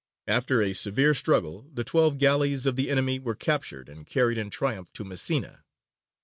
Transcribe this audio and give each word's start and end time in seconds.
After 0.25 0.63
a 0.63 0.73
severe 0.73 1.13
struggle 1.13 1.69
the 1.71 1.83
twelve 1.83 2.17
galleys 2.17 2.65
of 2.65 2.75
the 2.75 2.89
enemy 2.89 3.19
were 3.19 3.35
captured 3.35 3.87
and 3.87 4.03
carried 4.07 4.39
in 4.39 4.49
triumph 4.49 4.91
to 4.93 5.03
Messina. 5.05 5.63